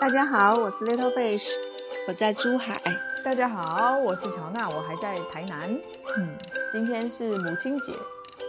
[0.00, 1.52] 大家好，我是 Little Fish，
[2.08, 2.80] 我在珠海。
[3.22, 5.78] 大家好，我是乔娜，我还在台南。
[6.16, 6.34] 嗯，
[6.72, 7.92] 今天是母亲节，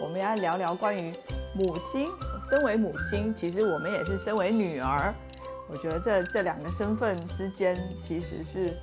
[0.02, 1.14] 我们要聊聊关于
[1.54, 2.07] 母亲。
[2.50, 5.14] 身为母亲，其实我们也是身为女儿。
[5.68, 8.73] 我觉得这这两个身份之间其实是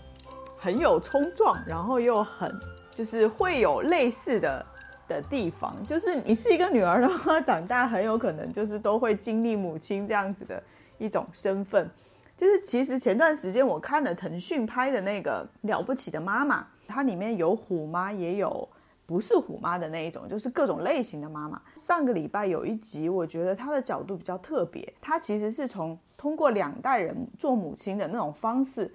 [0.59, 2.55] 很有冲撞，然后又很
[2.95, 4.67] 就是会有类似的
[5.09, 5.75] 的地方。
[5.87, 10.63] 就是你是一个女儿的话，长大很有可能就是都会经历母亲这样子的
[10.99, 11.91] 一种身份。
[12.39, 18.69] 就是其实前段时间我看了腾讯拍的那个《了不起的妈妈》，它里面有虎妈，也有
[19.07, 21.61] 不是虎妈的那一种，就是各种类型的妈妈。
[21.75, 28.89] 上个礼拜有一集，我觉得它的角度比较特别，它其实是从通过两代人做母亲的那种方式，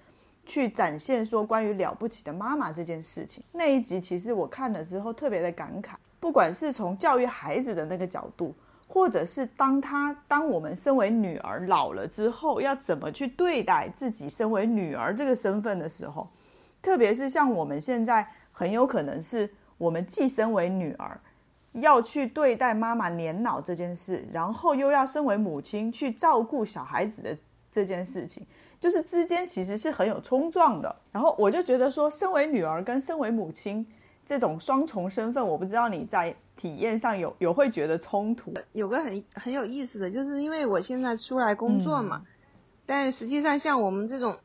[0.46, 3.44] 去展现说关于了不起的妈妈这件事情。
[3.52, 8.56] 那一集其实我看了之后特别的感慨，不管是从教育孩子的那个角度。
[8.94, 16.30] 或者是当他当我们身为女儿老了之后，要怎么去对待自己身为女儿这个身份的时候，
[16.80, 21.20] 特别是像我们现在很有可能是我们既身为女儿，
[21.72, 27.36] 要去对待妈妈年老这件事，然后又要身为母亲去照顾小孩子的
[27.72, 28.46] 这件事情，
[28.80, 30.96] 就是之间其实是很有冲撞的。
[31.12, 33.84] 然后我就觉得说，身为女儿跟身为母亲。
[34.26, 38.54] 这种双重身份，我不知道你在体验上有有会觉得冲突。
[38.72, 42.24] 有个很很有意思的就是，因为我现在出来工作嘛，
[42.86, 44.38] 但实际上像我们这种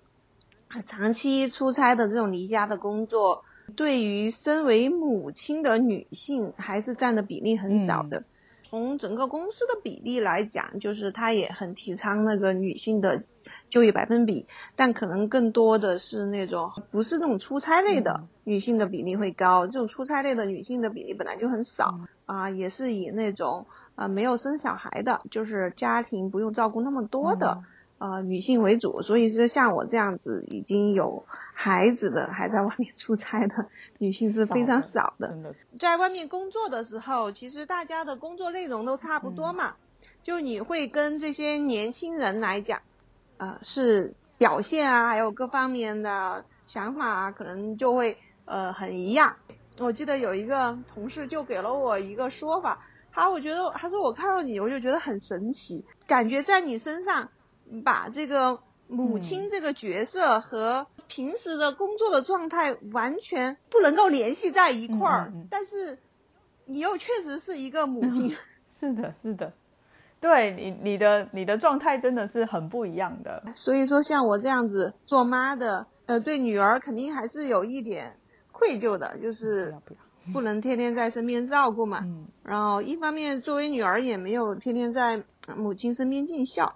[0.84, 3.45] 长期出差的这种离家的工作，
[3.77, 8.25] 对于身为母亲的女性还是占的比例很少的。
[8.64, 13.23] 从整个公司的比例来讲，就是他也很提倡那个女性的。
[13.69, 27.62] 就业百分比，但可能更多的是那种不是那种出差类的女性的比例会高，这种出差类的女性的比例本来就很少啊，也是以那种啊没有生小孩的，就是家庭不用照顾那么多的
[27.98, 33.67] 呃女性为主，所以是像我这样子已经有孩子的还在外面出差的
[33.98, 35.36] 女性是非常少的。
[35.78, 39.74] 在外面工作的时候，其实大家的工作内容都差不多嘛，
[40.23, 42.80] 就你会跟这些年轻人来讲。
[43.39, 49.37] 呃，是表现啊，还有各方面的想法啊，可能就会呃很一样。
[49.79, 57.31] 我记得有一个同事就给了我一个说法，他我觉得他说我看到你，我就觉得很神奇，感觉在你身上
[57.85, 65.99] 把这个母亲这个角色和平时的工作的状态完全不能够联系在一块儿，但是
[66.65, 68.35] 你又确实是一个母亲。
[68.67, 69.53] 是的，是的。
[70.20, 73.45] 对你，你的你的状态真的是很不一样的。
[73.55, 78.17] 所以说，像我这样子做妈的，呃，对女儿肯定还是有一点
[78.51, 79.77] 愧疚的，就是
[80.33, 82.01] 不能天天在身边照顾嘛。
[82.02, 82.27] 嗯。
[82.42, 85.23] 然后一方面，作为女儿也没有天天在
[85.57, 86.74] 母亲身边尽孝，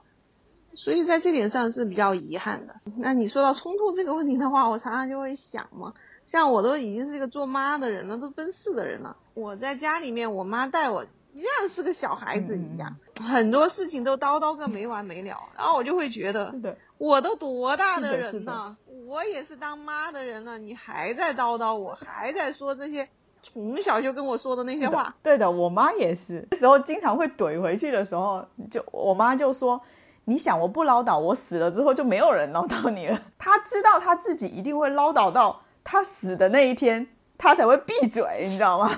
[0.73, 2.77] 所以在这点上是比较遗憾的。
[2.97, 5.95] 那你说到冲突这个问题的话，我常常就会想嘛，
[6.27, 11.05] 像我都已经是一个做妈的人了，都奔四的人了，我在家里面，我妈带我。
[11.35, 23.09] 一样是个小孩子一样，很多事情都叨叨个没完没了，然后我就会觉得，是的，我都多大的人了，我也是当妈的人了，你还在叨叨，我还在说这些
[23.43, 25.15] 从小就跟我说的那些话。
[25.23, 29.81] 对的，我妈也是，那时候经常会怼回去的时候，就我妈就说，
[30.25, 33.21] 你想我不唠叨，我死了之后就没有人唠叨你了。
[33.39, 37.09] 她知道她自己一定会唠叨到她死的那一天。
[37.39, 38.89] 他才会闭嘴，你知道吗？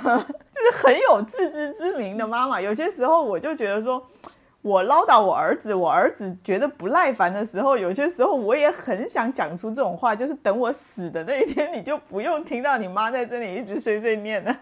[0.65, 2.59] 就是很有自知之明的妈妈。
[2.59, 4.03] 有些时候我就觉得说，
[4.63, 14.57] 我唠叨我儿子，我儿子觉得不耐烦的时候，有些时候我也很想讲出这种话，就是等我死的那一天，你就不用听到你妈在这里一直碎碎念了。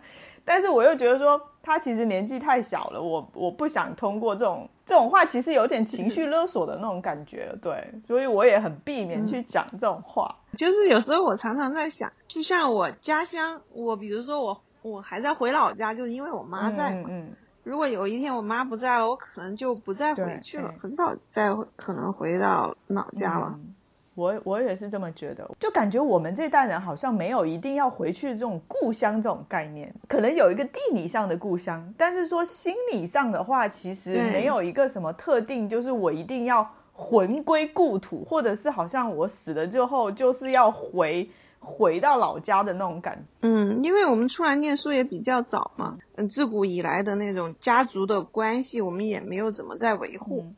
[0.45, 10.34] 但是我又觉得说，他其实年纪太小了，我我不想通过这种这种话，其实有点情绪勒索的那种感觉了，对，所以我也很避免去讲这种话。
[10.59, 17.09] 就是有时候我常常在想，就像我家乡，我比如说我我还在回老家，就因为我妈在嘛。
[17.10, 17.31] 嗯。
[17.65, 23.57] 如果有一天我妈不在了，我可能就不再回去了，很少再可能回到老家了。
[24.16, 43.24] 我我也是这么觉得，就感觉我们这代人好像没有一定要回去这种故乡这种概念，可能有一个地理上的故乡，但是说心理上的话，其实没有一个什么特定，就是我一定要魂归故土，或者是好像我死了之后就是要回回到老家的那种感。
[43.41, 50.53] 嗯，因为我们出来念书也比较早嘛，嗯，自古以来的那种家族的关系，我们也没有怎么在维护，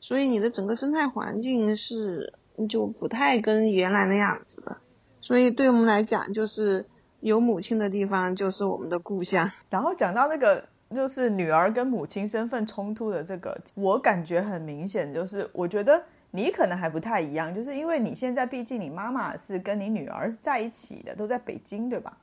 [0.00, 2.32] 所以你的整个生态环境是。
[2.68, 4.76] 就不太跟原来那样子的，
[5.20, 6.86] 所以对我们来讲，就是
[7.18, 9.50] 有母亲的地方就是我们的故乡。
[9.70, 22.16] 然后讲到那个，就是女儿跟母亲身份冲突的这个，我感觉很明显，就是我觉得你可能还不太一样，就是因为你现在毕竟你妈妈是跟你女儿在一起的，都在北京，对吧？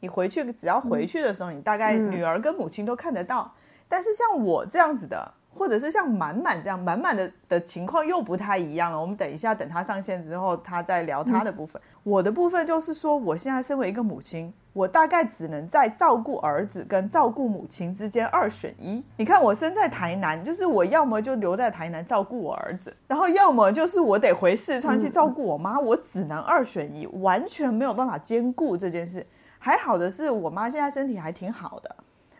[0.00, 3.52] 你回去只要回去的时候，你大概女儿跟母亲都看得到。
[3.88, 9.00] 但是像我这样子的，或者是像满满这样满满的的情况又不太一样了。
[9.00, 11.80] 我们等一下等他上线之后，他再聊他的部分。
[12.02, 19.02] 我的部分就是说，我现在身为一个母亲，我大概只能在照顾儿子跟照顾母亲之间二选一。
[19.16, 29.26] 你看，我生在台南，就是我要么就留在台南照顾我儿子，然后要么就是我得回四川去照顾我妈，我只能二选一，完全没有办法兼顾这件事。
[29.58, 31.96] 还好的是我妈现在身体还挺好的，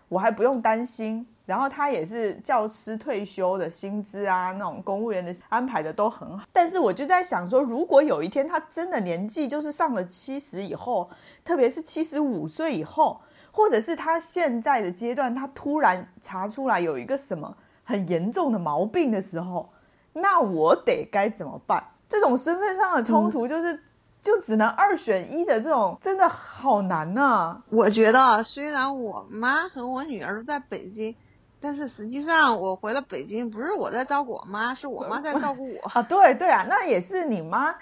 [0.09, 1.27] 我还不用担心。
[1.47, 6.45] 然后他也是教师退休的薪资啊，那种公务员的安排的都很好。
[6.53, 11.09] 但是我就在想说，如果有一天他真的年纪就是上了七十以后，
[11.45, 13.21] 特别是七十五岁以后，
[13.51, 19.71] 或者是他现在的阶段，他突然查出来有一个什么很严重的毛病的时候，
[20.13, 21.83] 那我得该怎么办？
[22.09, 23.81] 这种身份上的冲突就是。
[24.23, 27.63] 就只能二选一的这种，真的好难呐！
[27.71, 31.15] 我觉得，虽然我妈和我女儿都在北京，
[31.61, 36.03] 但是实际上我回了北京，不是我在照顾我妈，是我妈在照顾我 啊！
[36.03, 37.75] 对对啊，那也是你妈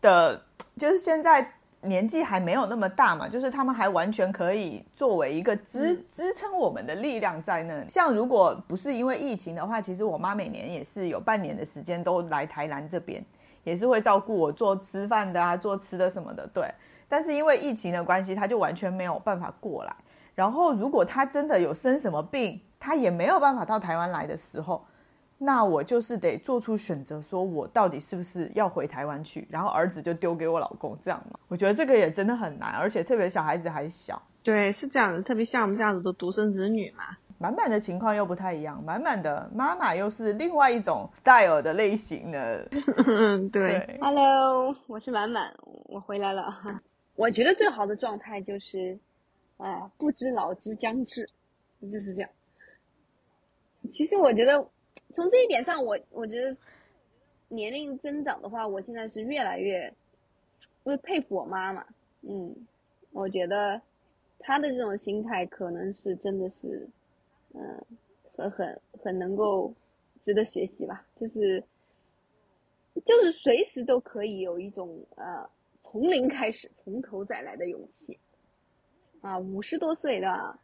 [0.00, 0.40] 的，
[0.76, 7.88] 就是现在年纪还没有那么大嘛，就是他们还完全可以作为一个支支撑我们的力量在那。
[7.88, 13.24] 像如果不是因为疫情的话，其实我妈每年也是有半年的时间都来台南这边。
[13.64, 16.68] 也是会照顾我做吃饭的啊，做吃的什么的，对。
[17.08, 19.96] 但是因为疫情的关系，他就完全没有办法过来。
[20.34, 24.84] 然后如果他真的有生什么病，他也没有办法到台湾来的时候，
[25.38, 31.38] 那我就是得做出选择，说我到底是不是要回台湾去，然后儿子就丢给我老公这样嘛？
[31.48, 34.20] 我觉得这个也真的很难，而且特别小孩子还小。
[34.42, 37.04] 对，是这样的，特别像我们这样子的独生子女嘛。
[37.36, 42.66] 满满的情况又不太一样，满满的妈妈又是另外一种 style 的类型的。
[43.52, 45.52] 对，Hello，我是满满，
[45.86, 46.54] 我回来了。
[47.16, 48.98] 我觉得最好的状态就是，
[49.56, 51.28] 啊，不知老之将至，
[51.80, 52.30] 就是这样。
[53.92, 54.68] 其实我觉得，
[55.12, 56.56] 从这一点上，我我觉得
[57.48, 59.92] 年龄增长的话，我现在是越来越
[60.82, 61.86] 会佩服我妈妈。
[62.22, 62.66] 嗯，
[63.12, 63.80] 我觉得
[64.38, 66.88] 她的这种心态可能是真的是。
[67.56, 67.84] 嗯，
[68.34, 69.72] 很很很能够
[70.20, 71.62] 值得学习吧，就是
[73.04, 75.48] 就是随时都可以有一种呃
[75.84, 78.18] 从零开始从头再来的勇气
[79.24, 80.58] 啊，五十多岁的，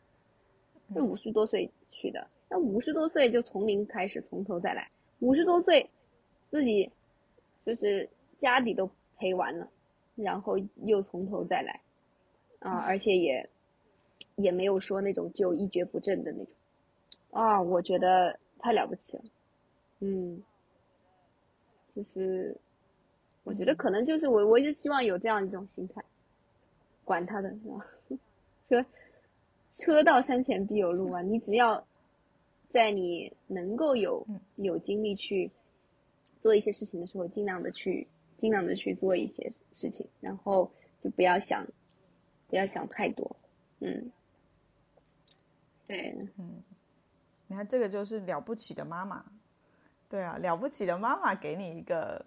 [0.93, 4.91] 是五十多岁去的，那五十多岁就从零开始从头再来，
[5.21, 5.89] 五十多岁
[6.51, 6.93] 自己
[7.65, 9.67] 就是家底都赔完了，
[10.15, 11.81] 然后又从头再来。
[12.59, 13.49] 啊，而且也
[14.37, 16.53] 也没有说那种就一蹶不振的那种。
[17.31, 19.25] 啊，我觉得太了不起了，
[20.01, 20.43] 嗯，
[21.97, 22.55] 就是
[23.43, 26.05] 我觉得可能就是我，我一直希望有这样一种心态，
[27.05, 27.87] 管他的是吧？
[28.71, 28.87] 车
[29.73, 31.23] 车到山前必有路啊！
[31.23, 31.85] 你只要
[32.71, 34.25] 在你能够有
[34.55, 35.51] 有精力去
[36.41, 38.07] 做一些事情的时候，尽量的去
[38.39, 40.71] 尽量的去做一些事情，然后
[41.01, 41.67] 就不要想
[42.49, 43.37] 不要想太多，
[43.81, 44.13] 嗯，
[45.89, 46.63] 对，嗯。
[47.49, 49.25] 你看，这个就是了不起的妈妈，
[50.09, 52.25] 对啊，了不起的妈妈给你一个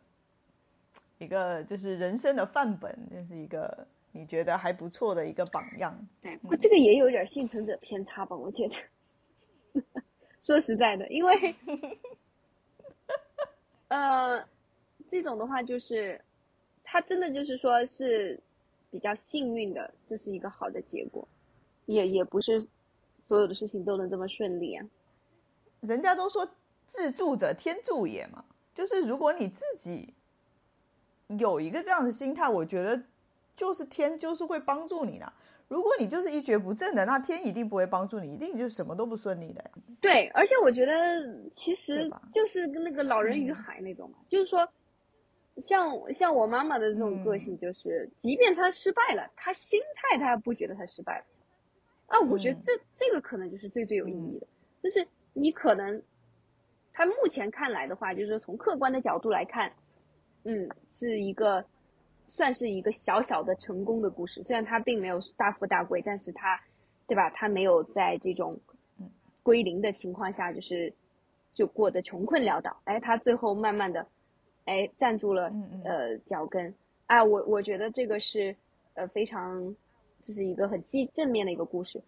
[1.18, 6.08] 一个就是人生的范本，就是一个你觉得还不错的一个榜样。
[6.22, 8.36] 对，这个也有点幸存者偏差吧？
[8.36, 9.82] 我觉得，
[10.42, 11.36] 说实在的，因为，
[13.90, 14.48] 呃，
[15.10, 16.22] 这种的话就是，
[16.84, 18.40] 他真的就是说是
[18.92, 21.28] 比较幸运的，这是一个好的结果，
[21.88, 22.66] 也也不是
[23.28, 24.86] 所有的事情都能这么顺利啊。
[25.82, 26.48] 人家都说
[26.86, 30.14] 自助者天助也嘛，就是如果你自己
[31.40, 33.02] 有一个这样的心态，我觉得
[33.56, 35.34] 就是天就是会帮助你的。
[35.68, 39.64] 如果你就是一蹶不振的，那天一定不会帮助你，一定就什么都不顺利的。
[40.02, 44.68] 对，而且我觉得其实就是跟那个老人与海那种嘛，就是说，
[45.62, 51.26] 像像我妈妈的这种个性，就是即便她失败了，她心态她不觉得她失败了。
[52.08, 54.48] 啊，我觉得这这个可能就是最最有意义的，
[54.84, 55.08] 就是。
[55.36, 56.00] 你可能，
[56.94, 59.74] 他目前看来的话，就是说从客观的角度来看，
[60.44, 61.66] 嗯，是一个
[62.28, 64.44] 算是一个小小的成功的故事。
[64.44, 66.62] 虽然他并没有大富大贵，但是他，
[67.08, 67.30] 对吧？
[67.30, 68.60] 他没有在这种
[69.44, 70.94] 归零的情况下，就是
[71.54, 72.78] 就过得穷困潦倒。
[72.84, 74.08] 哎，他最后慢慢的，
[74.66, 75.52] 哎，站住了
[75.84, 76.74] 呃脚跟。
[77.08, 78.56] 啊，我我觉得这个是
[78.94, 79.76] 呃非常，
[80.22, 82.02] 这是一个很积正面的一个故事。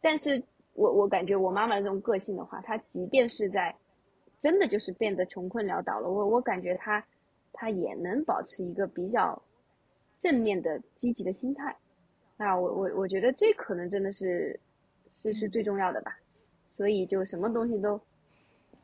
[0.00, 0.42] 但是。
[0.74, 3.76] 我我感觉我妈妈的这种个性的话，她即便是在
[4.40, 7.04] 真的就是变得穷困潦倒了，我我感觉他
[7.52, 9.42] 他也能保持一个比较
[10.20, 11.76] 正面的积极的心态
[12.36, 14.58] 那，我我我觉得这可能真的是
[15.22, 16.18] 是是最重要的吧，
[16.76, 18.00] 所以就什么东西都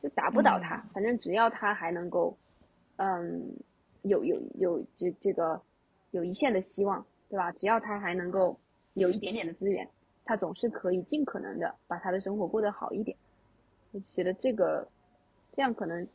[0.01, 2.37] 就打不倒他，反正只要他还能够
[2.97, 3.55] 嗯
[4.03, 5.61] 有有有这这个
[6.11, 7.51] 有一线的希望，对吧？
[7.51, 8.57] 只要他还能够
[8.93, 9.89] 有一点点的资源。
[10.25, 13.17] 他总是可以尽可能的把他的生活过得好一点，
[13.91, 14.87] 我觉得这个
[15.55, 16.07] 这样可能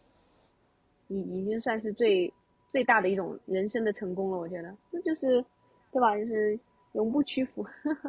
[1.08, 2.32] 已已经算是最
[2.74, 4.36] 最大的一种人生的成功了。
[4.36, 5.40] 我觉得这就是
[5.92, 6.18] 对吧？
[6.18, 6.58] 就是
[6.94, 7.64] 永不屈服。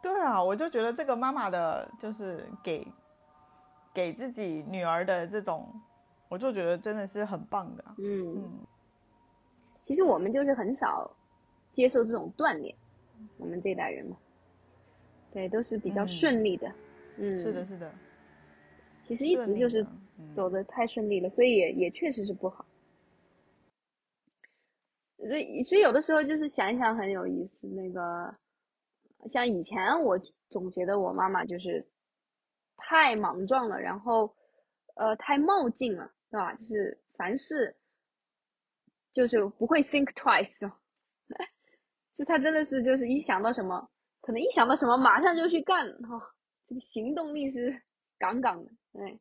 [0.00, 2.86] 对啊，我就觉得这个妈妈的，就是给
[3.92, 5.66] 给自己女儿的这种，
[6.28, 7.84] 我就觉得真的是很棒的。
[7.98, 8.48] 嗯，
[9.84, 11.10] 其实我们就是很少
[11.74, 12.72] 接受这种锻炼。
[13.36, 14.16] 我们这代人嘛，
[15.32, 16.72] 对，都是比较顺利的，
[17.16, 17.92] 嗯，是的，是的。
[19.08, 19.86] 其实一直就是
[20.36, 22.64] 走的太顺利了，所以也也确实是不好。
[25.16, 27.66] 所以，所以有的时候就是想一想很有意思。
[27.68, 28.36] 那个，
[29.28, 30.18] 像以前我
[30.50, 31.86] 总觉得我妈妈就是
[32.76, 34.34] 太莽撞了，然后
[34.94, 36.54] 呃太冒进了，对吧？
[36.54, 37.76] 就是凡事
[39.12, 40.72] 就是不会 think twice。
[42.14, 46.34] 就他真的是就是一想到什么，可能一想到什么马上就去干哈，
[46.66, 47.82] 这个行动力是
[48.18, 49.18] 杠杠的，对。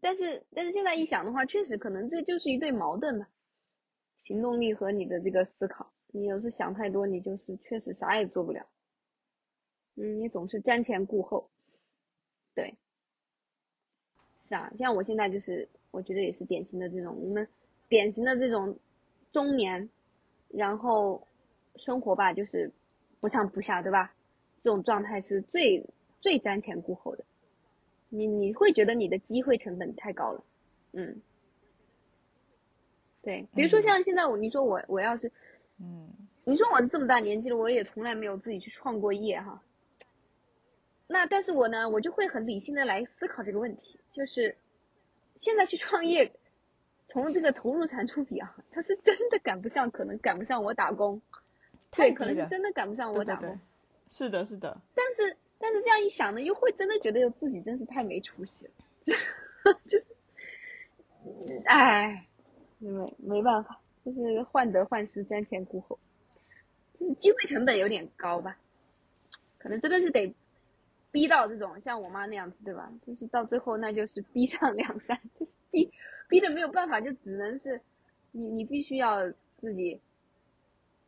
[0.00, 3.28] 但是但是现在一想的话，确实可能这就是一对矛盾吧，
[4.24, 8.66] 行动力和你的这个思考，你要是想太多，你就是确实啥也做不了。
[9.96, 11.50] 嗯，你总是瞻前顾后，
[12.54, 12.76] 对，
[14.38, 17.48] 是啊，像我现在就是，我觉得也是典型的这种，我们
[17.88, 18.78] 典型的这种
[19.32, 19.88] 中年。
[20.48, 21.26] 然后
[21.74, 22.70] 生活吧，就是
[23.20, 24.14] 不上不下，对吧？
[24.62, 25.84] 这种状态是最
[26.20, 27.24] 最瞻前顾后的。
[28.16, 30.44] 你你会觉得你的机会成本太高了，
[30.92, 31.20] 嗯，
[33.22, 33.46] 对。
[33.54, 35.30] 比如说像现在我，你说我我要是，
[35.78, 36.08] 嗯，
[36.44, 39.62] 你说我这么大年纪了，我也从来没有自己去创过业哈。
[41.06, 44.56] 那但是我呢，我就会很理性的来思考这个问题，就是
[45.40, 46.32] 现在去创业。
[47.08, 51.22] 从这个投入产出比啊，它是真的赶不上，可能赶不上我打工，
[51.92, 53.56] 对，可能是真的赶不上我打工。
[54.08, 54.76] 是的，是的。
[54.92, 58.72] 但是，但是这样一想呢，又会真的觉得自己真是太没出息了，
[59.88, 60.06] 就是，
[61.64, 62.26] 哎，
[62.78, 65.98] 没没办法，就是患得患失，瞻前顾后，
[66.98, 68.58] 就是机会成本有点高吧，
[69.58, 70.34] 可能真的是得
[71.10, 72.92] 逼到这种像我妈那样子，对吧？
[73.06, 75.92] 就是到最后那就是逼上梁山， 就是逼。
[76.28, 77.80] 逼的没有办法，就只能是
[78.32, 80.00] 你，你必须要自己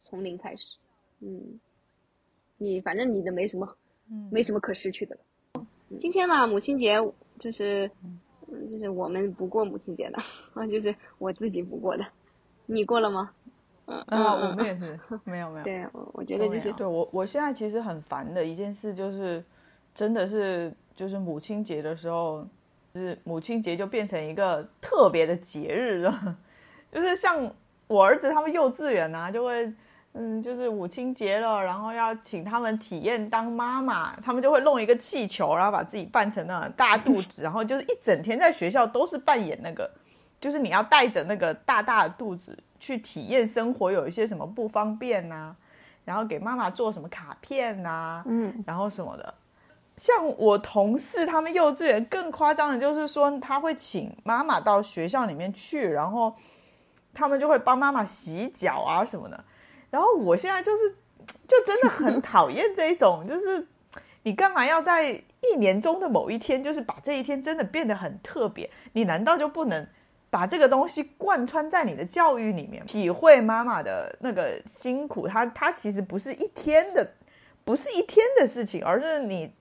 [0.04, 0.76] 从零开始，
[1.18, 1.58] 嗯，
[2.56, 3.76] 你反正你的没什么，
[4.30, 5.66] 没什么可失去的了。
[5.98, 6.96] 今天嘛，母亲节
[7.38, 7.90] 就是，
[8.68, 10.18] 就是我们不过母亲节的，
[10.54, 12.04] 啊，就是我自己不过的，
[12.66, 13.30] 你过了吗？
[13.86, 15.64] 嗯啊，我们也是，没有没有。
[15.64, 19.42] 对，我我觉得就是，对我我现在其实很烦的一件事就是，
[19.94, 22.46] 真的是就是母亲节的时候。
[22.94, 26.36] 就是母亲节就变成一个特别的节日了，
[26.90, 27.38] 就是像
[27.86, 29.70] 我儿子他们幼稚园啊，就会
[30.20, 39.88] 嗯，就是母亲节了，然后要请他们体验当妈妈，他们就会弄一个气球，然后把自己扮成那大肚子，然后就是一整天在学校都是扮演那个，
[40.40, 45.54] 就是你要带着那个大大的肚子去体验生活，有一些什么不方便呐，
[46.04, 49.32] 然后给妈妈做什么卡片呐，嗯，然后什么的。
[49.92, 56.34] 像我同事他们幼稚园更夸张的，就是说他会请妈妈到学校里面去，然后
[57.14, 59.44] 他们就会帮妈妈洗脚啊什么的。
[59.90, 60.90] 然后我现在就是，
[61.46, 63.66] 就真的很讨厌这一种，就是
[64.22, 68.68] 你干嘛要在一年中的某一天，就是把这一天真的变得很特别？
[68.92, 69.86] 你难道就不能
[70.30, 75.26] 把这个东西贯穿在你的教育里面，体会妈妈的那个辛苦？
[75.26, 77.12] 她她其实不是一天的，
[77.64, 79.52] 不是一天的事情，而是你。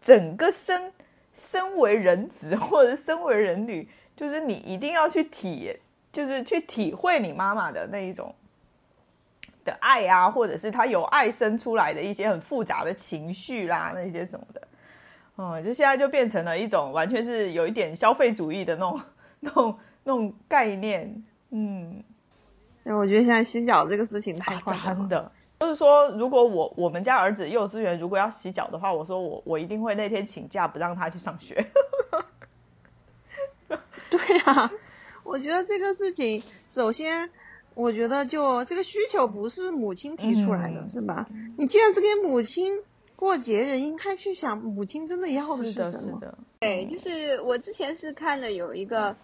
[0.00, 0.92] 整个身
[1.34, 5.76] 身为人子或者身为人女，就是你一定要去体，
[6.12, 8.32] 就是去体会你妈妈的那一种
[9.68, 14.68] 的爱啊，或者是他有爱生出来的一些很复杂的情绪啦，那些什么的，
[15.36, 19.00] 嗯，就现在就变成了一种完全是有一点消费主义的那种、
[19.40, 22.02] 那种、那种概念，嗯，
[22.84, 25.30] 我觉得现在洗脚这个事情太夸张了。
[25.60, 31.66] 就是说，如果我我们家儿子幼稚园如果要洗脚的话，我说我我一定会那天请假不让他去上学。
[34.08, 34.70] 对啊，
[35.24, 37.28] 我觉得这个事情，首先
[37.78, 41.28] 我觉得就这个需求不是母亲提出来的，是吧？
[41.56, 42.82] 你既然是给母亲
[43.14, 46.20] 过节日应该去想母亲真的要的是什么。
[46.58, 49.14] 对，就是我之前是看了有一个，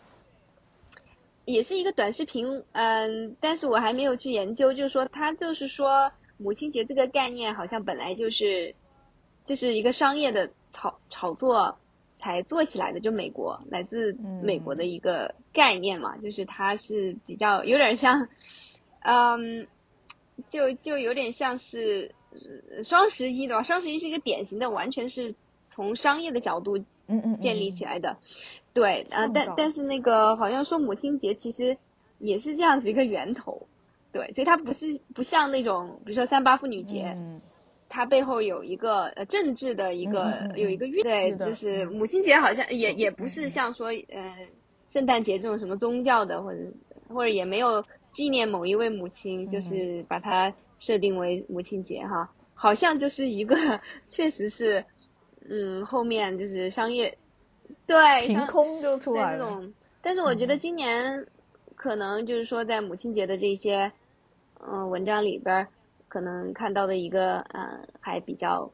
[1.45, 8.77] 也是一个短视频，嗯，但是我还没有去研究，就是说他就是说母亲节这个概念好像本来就是，
[9.45, 11.77] 就是一个商业的炒炒作
[12.25, 18.29] 才做起来的，就美国来自美国的一个概念嘛，就是它是比较有点像，
[19.03, 19.67] 嗯，
[20.49, 22.15] 就就有点像是
[22.83, 25.35] 双十一的吧，双十一是一个典型的，完全是
[25.69, 26.79] 从商业的角度。
[27.07, 28.17] 嗯嗯，建立起来的，
[28.73, 31.77] 对啊，但但是那个好像说母亲节其实
[32.19, 33.67] 也是这样子一个源头，
[34.11, 37.15] 对，所以它不是不像那种比如说三八妇女节，
[37.89, 44.37] 它背后有一个呃政治的一个有一个运，对，就是母亲节好像也也不是像说呃
[44.89, 46.59] 圣诞节这种什么宗教的或者
[47.09, 53.57] 或者也没有纪念某一位母亲，就是把它设定为母亲节哈，好像就是一个
[54.09, 54.85] 确实是。
[55.47, 57.19] 嗯，后面就是商业，
[57.87, 59.37] 对，凭空就出来。
[59.37, 61.27] 这种，但是我觉得今年
[61.77, 63.93] 可能就是说，在母亲节的这些
[64.67, 65.69] 嗯文章里边，
[66.15, 68.71] 可能看到的一个嗯还比较，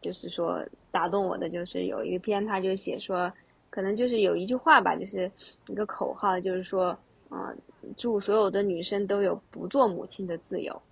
[0.00, 3.32] 就是说打动我的，就是有一篇他就写说，
[3.70, 5.30] 可能就是有一句话吧，就是
[5.68, 6.98] 一个口号，就是说，
[7.30, 7.56] 嗯，
[7.96, 10.82] 祝所有的女生都有不做母亲的自由。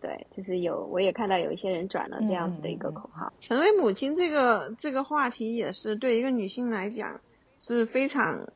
[0.00, 3.32] 对，就是有，我也看到有一些人转了这样子的一个口号。
[3.40, 7.20] 成为母亲这个这个话题，也是对一个女性来讲
[7.58, 8.50] 是非常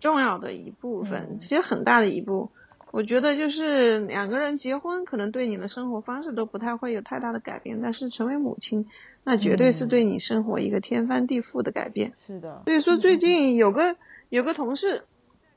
[0.00, 2.50] 重要的一部分，其实很大的一步。
[2.96, 8.88] 我觉得就是两个人结婚，可能对你的生活方式都不太会有太大的改变，但是成为母亲，
[9.22, 12.14] 那绝对是对你生活一个天翻地覆的改变。
[12.26, 12.62] 是的。
[12.64, 13.96] 所以说最近有个
[14.30, 15.02] 有个同事，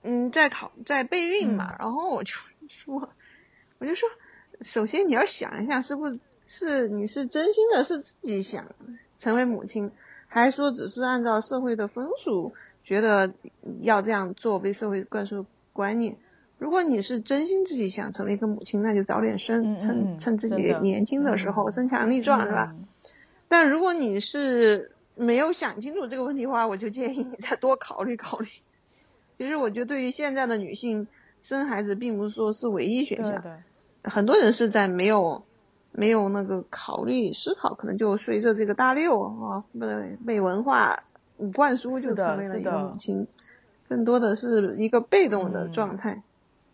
[0.04, 2.34] 嗯，在考在备孕嘛，然后我就
[2.68, 3.10] 说，
[3.78, 4.10] 我就说。
[4.60, 8.66] 首先你要想一下，是不是是你是真心的，是自己想
[9.18, 9.92] 成为母亲，
[10.28, 12.52] 还是说只是按照社会的风俗
[12.84, 13.32] 觉得
[13.80, 16.18] 要这样做，被社会灌输观念？
[16.60, 22.74] 如果你是真心自己想成为一个母亲，那就早点生，趁趁自己年轻的时候身强力壮，是吧？
[23.48, 28.48] 但如果你是没有想清楚这个问题的话，我就建议你再多考虑考虑。
[29.38, 31.08] 其实我觉得对于现在的女性，
[31.42, 33.42] 生孩子并不是说是唯一选项。
[34.04, 35.44] 很多人是在没有
[35.94, 41.04] 没有那个考虑思考，可能就随着这个大六啊被被文化
[41.56, 43.28] 灌输，就成为了一个母亲，
[43.88, 46.22] 更多的是一个被动的状态。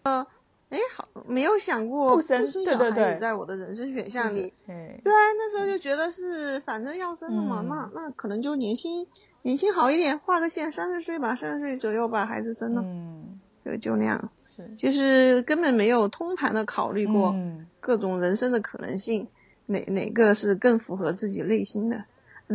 [0.06, 0.26] 呃，
[0.70, 4.54] 哎，好，没有想过不生小孩在我的人生选项里。
[4.68, 9.08] 对啊，那时候就觉得是反正要生了嘛，那那可能就年轻
[9.42, 14.30] 年轻好一点，画个线，三十岁吧，三十岁左右把孩子生了，嗯就就那样。
[14.78, 17.36] 其实根本没有通盘的考虑过
[17.80, 19.28] 各种人生的可能性，
[19.66, 22.06] 哪哪个是更符合自己内心的？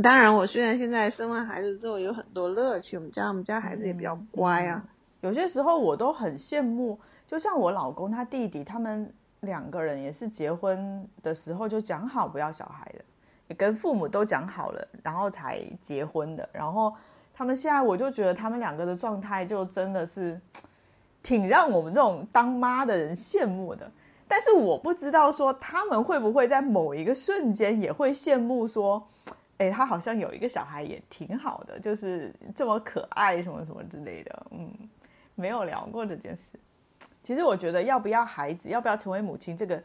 [0.02, 4.84] 当然，我虽然现在生完孩子之后有很多乐趣，我们家我们家孩子也比较乖啊。
[5.20, 6.98] 有些时候我都很羡慕，
[7.30, 13.04] 就像我老公他弟弟，他们两个人也是结婚的时候就讲好不要小孩的，
[13.46, 16.48] 也跟父母都讲好了，然后才结婚的。
[16.52, 16.92] 然后
[17.32, 20.40] 他们现在，我就觉得他们两个的状态就真的是。
[21.22, 23.92] 挺让我们这种当妈的人羡慕的，
[24.26, 29.06] 但是我不知道说他们会不会在某一个瞬间也会羡慕说，
[29.58, 34.46] 哎，他好像有一个小孩也挺好的，就是这么可爱什么什么之类的。
[34.52, 34.72] 嗯，
[35.34, 36.58] 没有聊过这件事。
[37.30, 39.80] 其实我觉得要不要孩子，要不要成为母亲，这个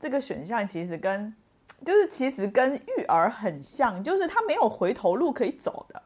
[0.00, 1.30] 这个选项其实跟
[1.84, 6.00] 就是其实跟育儿很像，就是他没有回头路可以走的。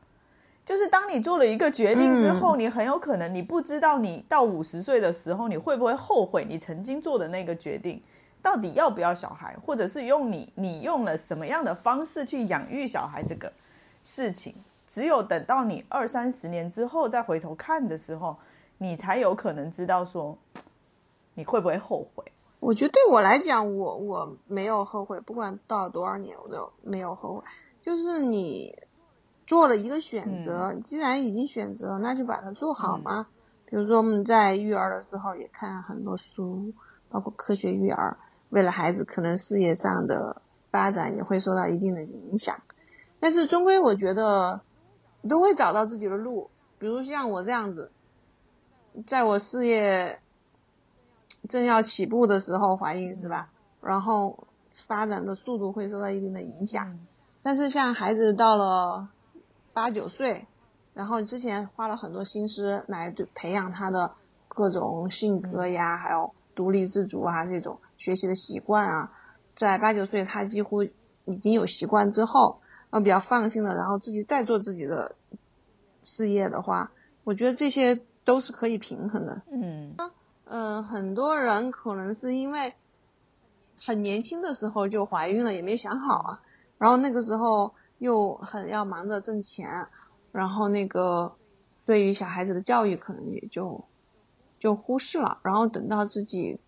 [0.66, 8.02] 就是当你做了一个决定之后，你很有可能你不知道你到五十岁的时候，你会不会后悔你曾经做的那个决定，
[8.42, 13.52] 到底要不要小孩，或者是用你你用了什么样的方式去养育小孩这个
[14.02, 14.52] 事情，
[14.88, 18.36] 只有等到你二三十年之后再回头看的时候，
[18.78, 20.36] 你才有可能知道说
[21.34, 22.32] 你会不会后悔。
[22.60, 27.42] 我觉得对我来讲，我我没有后悔，不管到多少年，我都没有后悔。
[27.80, 28.78] 就是你。
[29.44, 33.26] 做了一个选择，既然已经选择，那就把它做好嘛。
[33.66, 36.72] 比如说我们在育儿的时候也看很多书，
[37.10, 38.16] 包括科学育儿，
[38.50, 40.40] 为了孩子可能事业上的
[40.70, 42.62] 发展也会受到一定的影响。
[43.18, 44.60] 但是终归我觉得
[45.28, 46.48] 都会找到自己的路。
[46.78, 47.90] 比如像我这样子，
[49.04, 50.21] 在我事业
[51.48, 53.50] 正要起步的时候怀孕是吧？
[53.80, 54.46] 然后
[54.86, 56.98] 发展的速度会受到一定的影响。
[57.42, 59.08] 但是像孩子到了。
[59.74, 60.46] 八九岁，
[60.92, 64.12] 然后之前花了很多心思来对培养他的
[64.46, 69.12] 各种性格呀，还有独立自主啊这种学习的习惯啊，
[69.54, 75.16] 在八九岁他几乎已经有习惯之后，然后比较放心了，然后自己再做自己的
[76.04, 76.92] 事业的话，
[77.24, 79.40] 我觉得这些都是可以平衡的。
[79.50, 79.94] 嗯
[80.54, 82.74] 嗯，很多人可能是因为
[83.80, 86.40] 很年轻的时候就怀孕了，也没想好啊，
[86.76, 89.88] 然后那个时候又很要忙着挣钱，
[90.30, 91.34] 然后那个
[91.86, 93.82] 对于小孩子的教育可能也就
[94.58, 96.60] 就忽视了，然后等到自己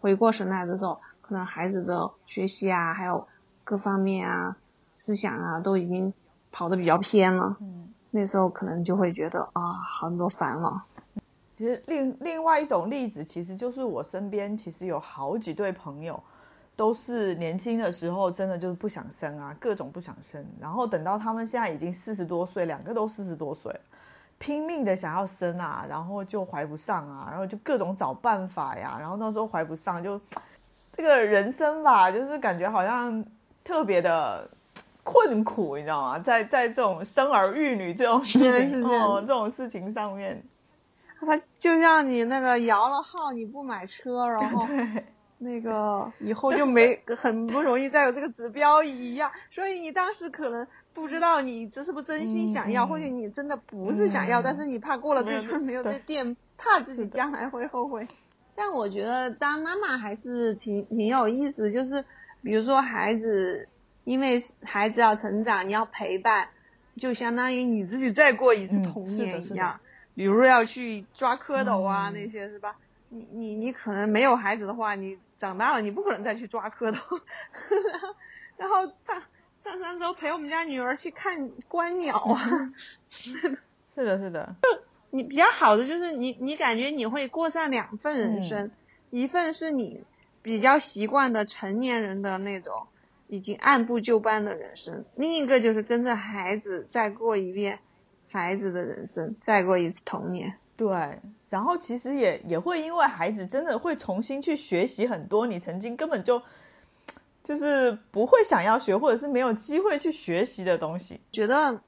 [0.00, 3.28] 回过神来的时候，可能孩子的学习啊，还有
[3.64, 4.56] 各方面啊、
[4.96, 6.14] 思想啊，都已经
[6.50, 7.58] 跑得比较偏了。
[7.60, 10.84] 嗯，那时候可能就会觉得啊，很多烦了。
[11.60, 16.18] 其实另另外一种例子，其实就是我身边其实有好几对朋友，
[16.74, 23.80] 都是年轻的时候真的就是不想生啊，各种不想生，然后等到他们现在已经四十多岁，两个都四十多岁了，
[24.38, 30.18] 拼命的想要生啊，然后就怀不上啊，然后就各种找办法呀，然后那时候怀不上就
[30.94, 33.22] 这个人生吧，就是感觉好像
[33.62, 34.48] 特别的
[35.04, 36.18] 困苦，你知道吗？
[36.18, 40.42] 在在这种生儿育女这种事情，哦，这种事情上面，
[41.26, 45.04] 他就像你那个摇了号你不买车，然后对。
[45.42, 58.06] 那个以后就没很不容易再有这个指标一样，所以你当时可能不知道你这是不是真心想要，嗯或许你真的不是想要，嗯但是你怕过了这村没有这店，怕自己将来会后悔。
[58.54, 62.04] 但我觉得当妈妈还是挺挺有意思，就是
[62.42, 63.66] 比如说孩子，
[64.04, 66.48] 因为孩子要成长，你要陪伴，
[66.98, 69.80] 就相当于你自己再过一次嗯童年一样。
[70.20, 72.76] 比如说要去抓蝌蚪啊、嗯那些是吧？
[73.08, 77.18] 你你你可能没有孩子的话，你长大了你不可能再去抓蝌蚪，然 后
[78.58, 79.22] 然后上
[79.56, 82.70] 上山周陪我们家女儿去看观鸟啊。
[83.08, 83.32] 是
[84.04, 88.70] 的，是的，就你比较好的就是你你感觉你会过上两份人生，
[89.08, 90.04] 一份是你
[90.42, 92.88] 比较习惯的成年人的那种
[93.26, 97.78] 已经按部就班的人生，另一个就是跟着孩子再过一遍
[98.30, 100.54] 孩子的人生，再过一次童年。
[100.76, 100.88] 对。
[101.48, 106.40] 然后其实也也会因为孩子真的会重新去学习很多你曾经根本就
[107.42, 111.20] 就是不会想要学，或者是没有机会去学习的东西。
[111.32, 111.80] 觉得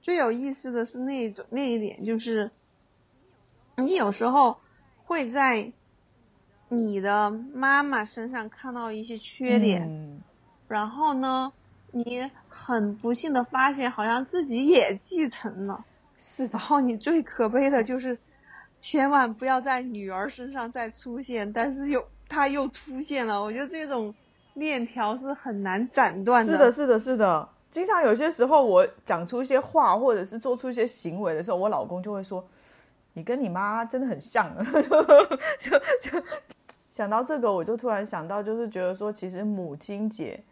[0.00, 2.50] 最有意思的是那一种那一点，就是
[3.76, 4.56] 你有时候
[5.04, 5.70] 会在
[6.68, 10.22] 你的妈妈身上看到一些缺点，嗯
[10.68, 11.52] 然后呢，
[11.92, 15.84] 你很不幸的发现，好像自己也继承了。
[16.18, 18.16] 是的然，后你最可悲的就是，
[18.80, 23.40] 千万不要在女儿身上再出现，但是又她又出现了。
[23.42, 24.12] 我觉得这种
[24.54, 27.48] 链条是很难斩断的是的，是的，是的。
[27.70, 32.42] 经常有些时候我讲出一些话，或者是做出一些行为的时候，我老公就会说
[33.12, 34.50] ：“你跟你妈真的很像。
[35.60, 36.24] ”就就
[36.90, 40.42] 想到这个，我就突然想到，就是觉得说，其实母亲节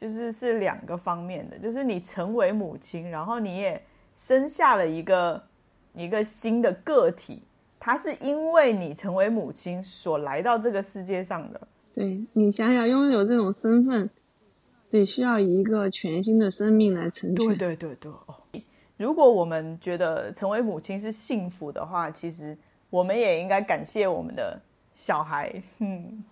[0.00, 3.82] 就是是两个方面的，就是你成为母亲，然后你也
[4.16, 5.42] 生下了一个
[5.94, 7.42] 一个新的个体，
[7.80, 11.60] 他是因为你成为母亲所来到这个世界上的。
[11.94, 14.08] 对你想想，拥有这种身份，
[14.88, 17.46] 得需要一个全新的生命来成全。
[17.46, 18.36] 对对对对哦。
[18.96, 22.56] 如果我们觉得成为母亲是幸福的话，其实
[22.90, 24.60] 我们也应该感谢我们的
[24.94, 26.24] 小孩，嗯，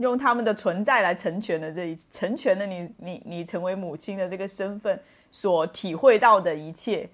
[0.00, 4.98] 用他们的存在来成全了这一成全了你你你成为母亲的这个身份
[5.30, 7.08] 所体会到的一切，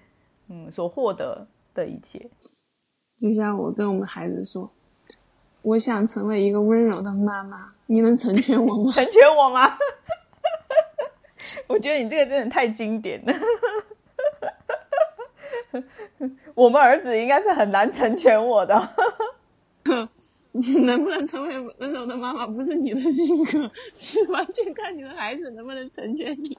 [0.47, 2.25] 嗯，所获得的一切。
[3.19, 4.71] 就像我跟我们孩子说，
[5.61, 8.91] 我想成为一个温柔的妈妈，你能成全我吗？
[8.93, 9.77] 成全我吗？
[11.67, 13.33] 我觉得你这个真的太经典了。
[16.55, 18.89] 我们儿子应该是很难成全我的。
[20.57, 26.57] 你 能不能成为温柔的妈妈，不是你的性格，是完全看你的孩子能不能成全你。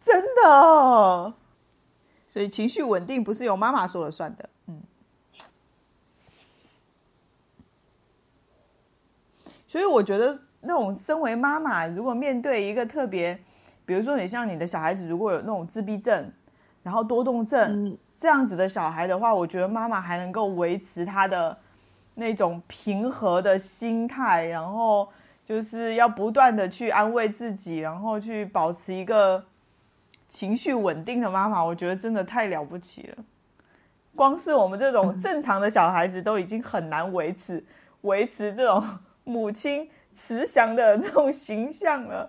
[0.00, 1.32] 真的。
[2.28, 4.48] 所以情绪稳定不是由妈妈说了算的。
[4.66, 4.82] 嗯。
[9.68, 13.38] 所以我觉得，那种身为妈妈，如果面对一个特别，
[13.86, 16.32] 比如说你像你的小孩子，如果有那种自闭症，
[16.82, 21.58] 然后多动症、嗯这样子的小孩的话，我觉得妈妈还能够维持他的
[22.14, 25.08] 那种平和的心态，然后
[25.44, 29.44] 就是要不断的去安慰自己，然后去保持一个
[30.28, 33.24] 情绪稳定的妈妈，我觉得真的太了不起了。
[34.14, 37.64] 光是我们这种正常的小孩子都已经很难维持
[38.02, 38.84] 维持这种
[39.24, 42.28] 母亲慈祥的这种形象了，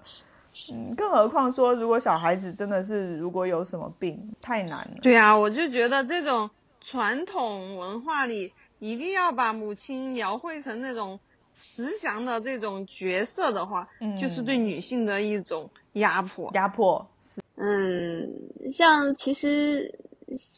[0.72, 4.98] 嗯，更何况说如果小孩子真的是如果有什么病，太难了。
[5.02, 6.50] 对啊，我就觉得这种
[6.84, 11.20] 传统文化里，一定要把母亲描绘成那种
[11.52, 14.18] 慈祥的这种角色的话，嗯。
[14.18, 16.52] 就是对女性的一种压迫。
[16.54, 17.10] 压迫。
[17.22, 17.42] 是。
[17.56, 19.98] 嗯，像其实，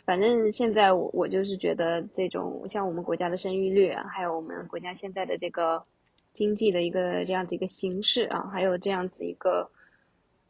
[0.06, 5.86] 反正现在我我就是觉得这种像我们国家的生育率啊，还有我们国家现在的这个
[6.34, 9.70] 经济的一个这样子一个形势啊，还有这样子一个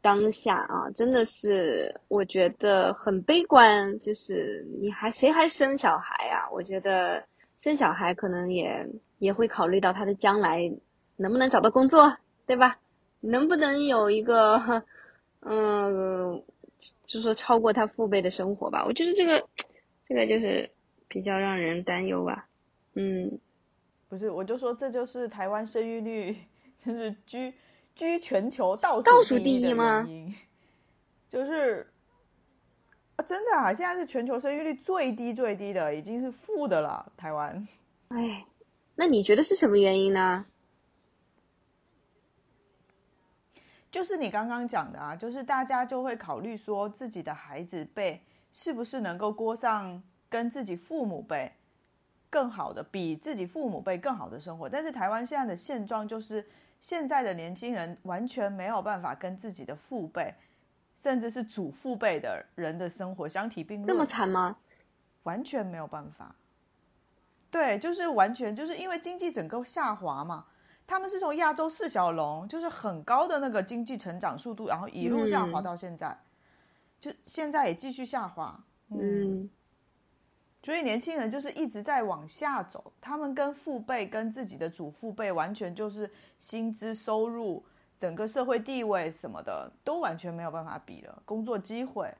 [0.06, 3.98] 当下啊，真的是我觉得很悲观。
[3.98, 6.48] 就是你还谁还生小孩啊？
[6.52, 7.24] 我觉得
[7.58, 8.86] 生小孩可能也
[9.18, 10.72] 也会考虑到他的将来
[11.16, 12.16] 能不能找到工作，
[12.46, 12.78] 对吧？
[13.20, 14.84] 能不能有一个
[15.40, 16.40] 嗯，
[17.02, 18.84] 就说超过他父辈的生活吧。
[18.86, 19.44] 我觉得这个
[20.06, 20.70] 这个就是
[21.08, 22.46] 比较让人担忧吧。
[22.94, 23.40] 嗯，
[24.08, 24.30] 不是？
[24.30, 26.36] 我就说这就是台湾生育率
[26.84, 27.52] 就是居
[27.96, 30.06] 居全球倒倒数数第一吗，
[31.28, 31.90] 就是
[33.16, 37.66] 啊，真的啊，现在是全球生育率最低最低的，已经是负的了，台湾。
[38.08, 38.44] 哎，
[38.94, 40.44] 那你觉得是什么原因呢？
[43.90, 48.20] 就是你刚刚讲的啊，就是大家就会考虑说自己的孩子辈
[48.52, 51.50] 是不是能够过上跟自己父母辈
[52.28, 54.68] 更好的，比自己父母辈更好的生活。
[54.68, 56.46] 但是台湾现在的现状就是，
[56.80, 60.34] 现在的年轻人完全没有办法跟自己的父辈，
[60.94, 64.56] 甚至是祖父辈的人的生活相提并论，这么惨吗？
[65.24, 66.34] 完全没有办法。
[67.50, 70.44] 对，就是完全就是因为经济整个下滑嘛，
[70.86, 76.16] 他们是从亚洲四小龙，就是很高的那个经济成长速度，然后一路下滑嗯到现在，
[77.00, 78.62] 就现在也继续下滑。
[78.90, 79.48] 嗯
[80.66, 87.64] 所以年轻人就是一直在往下走，他们跟父辈、跟自己的祖父辈完全就是薪资、收入、
[87.96, 92.12] 整个社会地位什么的都完全没有办法比了，工作机会。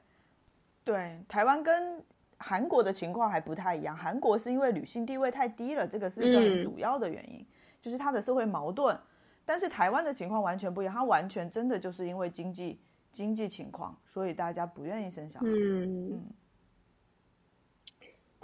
[0.85, 2.01] 对，台湾跟
[2.37, 7.45] 韩国的情况还不太一样，韩国是因为女性地位太低了，这个是一个主要的原因，
[7.81, 8.97] 就是它的社会矛盾。
[9.43, 12.79] 但是台湾的情况完全不一样，它完全真的就是因为经济
[13.11, 15.45] 经济情况，所以大家不愿意生小孩。
[15.47, 16.23] 嗯嗯。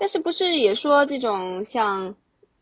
[0.04, 2.18] 但是不是也说这种像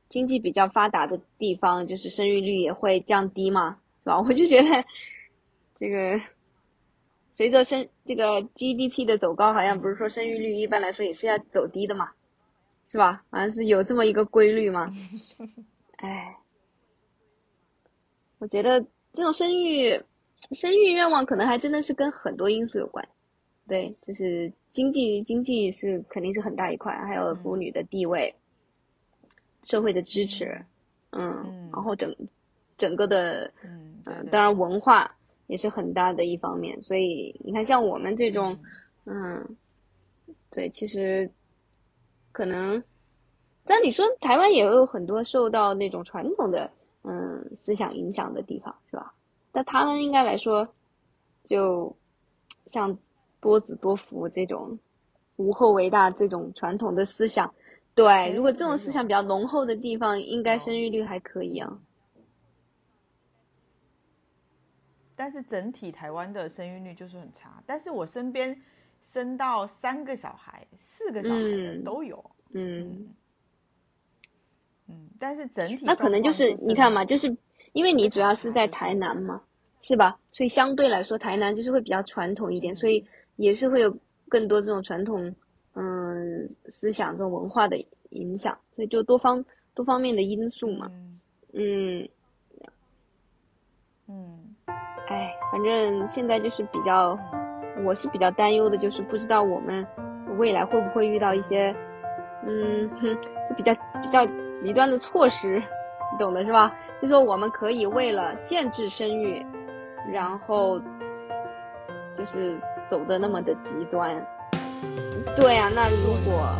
[0.09, 4.21] 经济比较发达的地方，就是生育率也会降低嘛，是吧？
[4.21, 4.85] 我就觉得
[5.79, 6.21] 这个
[7.33, 12.11] 随着生这个 GDP 的走高，好像不是说生育率一般来说也是要走低的嘛，
[12.87, 13.23] 是吧？
[13.31, 14.93] 好像是有这么一个规律嘛。
[15.97, 16.37] 哎，
[18.37, 20.03] 我觉得这种生育
[20.51, 23.09] 生育愿望可能还真的是跟很多因素有关。
[23.71, 28.35] 对，就是经济，经济是肯定是很大一块，还有妇女的地位、
[29.63, 30.65] 社会的支持，
[31.11, 32.13] 嗯，嗯然后整
[32.77, 35.15] 整个的，嗯，当然文化
[35.47, 36.81] 也是很大的一方面。
[36.81, 38.59] 所以你看，像我们这种，
[39.05, 39.55] 嗯，
[40.49, 41.31] 对，其实
[42.33, 42.83] 可能，
[43.63, 46.69] 但你说台湾也有很多受到那种传统的
[47.03, 49.13] 嗯思想影响的地方，是吧？
[49.53, 50.67] 但他们应该来说，
[51.45, 51.95] 就
[52.65, 52.97] 像
[53.41, 54.79] 多子多福这种
[55.35, 57.53] 无后为大这种传统的思想，
[57.95, 61.79] 对，如果这种思想比较浓厚的地方，应该生育率还可以啊。
[65.15, 67.61] 但是整体台湾的生育率就是很差。
[67.67, 68.59] 但是我身边
[69.13, 73.13] 生到三个小孩、四个小孩的嗯都有，嗯，
[74.87, 77.37] 嗯，但是整体那可能就是你看嘛，就是
[77.73, 79.43] 因为你主要是在台南嘛，
[79.81, 80.19] 是吧？
[80.31, 83.05] 所以相对来说，台南就是会比较传统一点，所以
[83.41, 83.97] 也是会有
[84.29, 85.33] 更多这种传统
[85.73, 90.91] 嗯思想、这种文化的影响，所以就多方多方面的因素嘛。
[90.91, 91.19] 嗯
[91.53, 92.07] 嗯，
[94.07, 94.55] 嗯
[95.07, 97.17] 哎，反正现在就是比较，
[97.83, 99.85] 我是比较担忧的，就是不知道我们
[100.37, 101.75] 未来会不会遇到一些，
[102.45, 103.17] 嗯，哼，
[103.49, 104.25] 就比较比较
[104.59, 106.73] 极端的措施，你懂的是吧？
[107.01, 109.43] 就说我们可以为了限制生育，
[110.11, 110.79] 然后
[112.15, 112.57] 就是
[112.91, 114.11] 走的那么的极端。
[115.37, 116.53] 对啊，那如果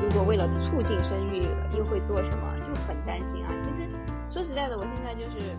[0.00, 1.42] 如果为了促进生育，
[1.76, 2.54] 又会做什么？
[2.66, 3.52] 就很担心啊。
[3.62, 3.86] 其实
[4.32, 5.52] 说实在的，我现在就是